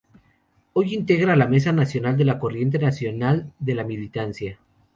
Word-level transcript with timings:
Hoy 0.73 0.95
integra 0.95 1.35
la 1.35 1.45
mesa 1.45 1.71
nacional 1.73 2.17
de 2.17 2.25
la 2.25 2.39
Corriente 2.39 2.79
Nacional 2.79 3.53
de 3.59 3.75
la 3.75 3.83
Militancia. 3.83 4.57